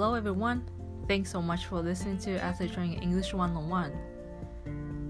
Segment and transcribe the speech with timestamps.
[0.00, 0.62] Hello everyone!
[1.08, 3.90] Thanks so much for listening to Athlete Training English 101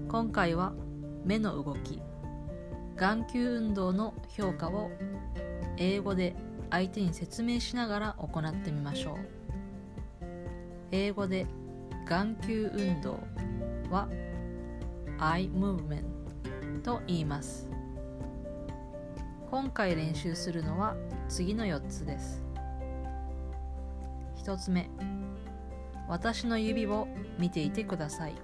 [0.07, 0.73] 今回は
[1.23, 2.01] 目の動き
[2.97, 4.89] 眼球運動の評価を
[5.77, 6.35] 英語で
[6.71, 9.17] 相手に説明しながら行ってみましょう
[10.91, 11.45] 英語で
[12.07, 13.19] 眼球運動
[13.91, 14.09] は
[15.19, 16.01] eye movement
[16.81, 17.69] と言います
[19.51, 20.95] 今回練習するのは
[21.27, 22.48] 次の4つです
[24.39, 24.89] 1つ目。
[26.07, 27.07] 私の指を
[27.37, 28.35] 見ていてください。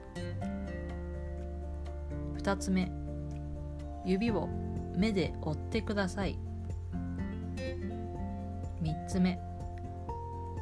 [2.38, 2.92] 2つ目。
[4.06, 4.48] 指を
[4.96, 6.38] 目で追ってください。
[8.82, 9.40] 3つ目。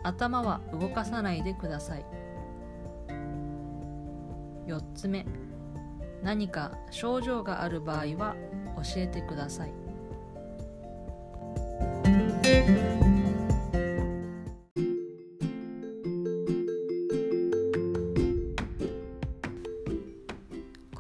[0.03, 2.05] 頭は動かさないでください。
[4.67, 5.25] 4つ目。
[6.21, 8.35] 何か症状がある場合は
[8.77, 9.73] 教えてください。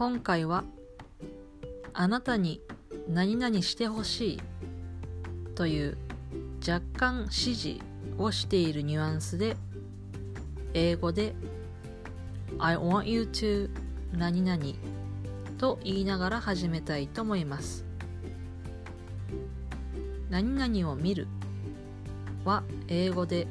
[0.03, 0.65] 今回は
[1.93, 2.59] あなたに
[3.07, 4.41] 何々してほしい
[5.55, 5.97] という
[6.59, 7.79] 若干指示
[8.17, 9.55] をしているニュアンスで
[10.73, 11.33] 英語で
[12.59, 13.69] I want you to
[14.11, 14.61] 何々
[15.57, 17.85] と言いながら始めたいと思います。
[20.29, 21.29] 何々を見る
[22.43, 23.47] は英語で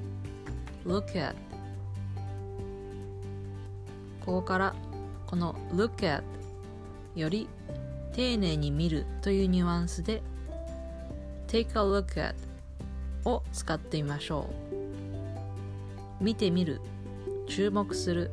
[0.84, 1.34] look at
[4.20, 4.74] ここから
[5.26, 6.22] この look at
[7.14, 7.48] より
[8.12, 10.22] 丁寧に見るというニュアンスで
[11.46, 12.34] take a look at
[13.24, 14.48] を使ってみましょ
[16.20, 16.24] う。
[16.24, 16.80] 見てみる
[17.48, 18.30] 注目する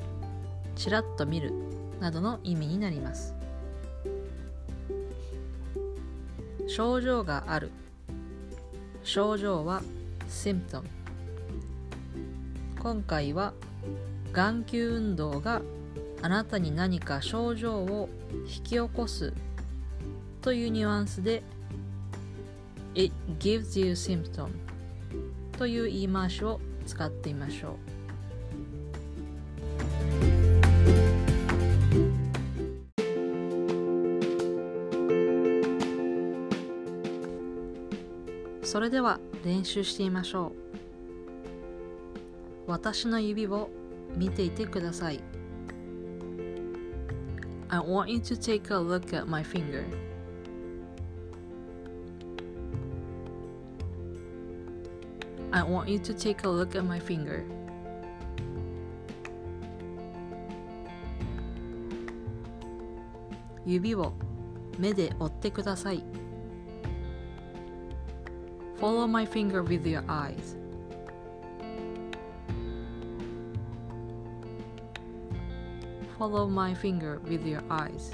[0.75, 1.53] ちらっと見る
[1.99, 3.35] などの意味になります。
[6.67, 7.71] 症状がある。
[9.03, 9.81] 症状は
[10.29, 10.83] symptom
[12.79, 13.53] 今回は
[14.31, 15.61] 眼球運動が
[16.21, 18.09] あなたに何か症状を
[18.45, 19.33] 引き起こす
[20.41, 21.43] というニュアンスで
[22.93, 24.49] It gives you symptom
[25.57, 27.99] という言い回しを使ってみましょう。
[38.65, 40.51] それでは練習してみましょ
[42.67, 42.71] う。
[42.71, 43.69] 私の指を
[44.15, 45.38] 見ていてください。
[47.69, 49.85] I want you to take a look at my finger
[55.51, 57.43] I want you to take a look at my finger.
[68.77, 70.55] Follow my finger with your eyes.
[76.19, 78.13] Follow my finger with your eyes.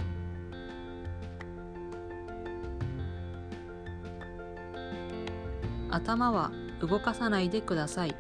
[5.90, 6.52] 頭は
[6.82, 8.16] 動かさないでください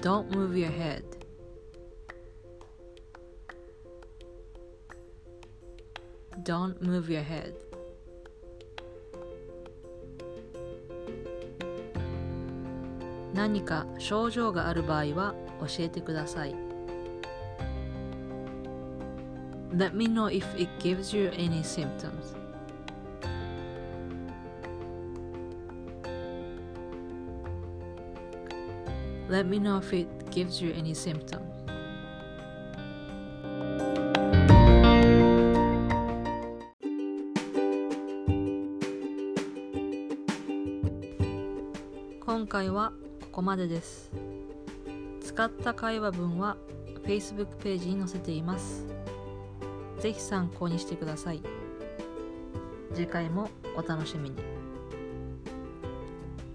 [0.00, 1.04] Don't move your head
[6.42, 7.54] Don't move your head
[13.34, 16.75] 何か症状がある場合は教えてください
[19.76, 22.34] Let me know if it gives you any symptoms
[29.28, 31.42] Let me know if it gives you any symptoms.
[42.20, 44.12] 今回はここまでです。
[45.20, 46.56] 使った会話文は
[47.02, 48.86] Facebook ページに載せています。
[49.98, 51.42] ぜひ参考にしてください。
[52.94, 54.36] 次回もお楽しみに。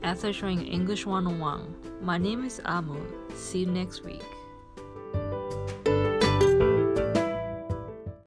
[0.02, 2.98] After showing English 101 My name is Amu.
[3.36, 4.22] See you next week.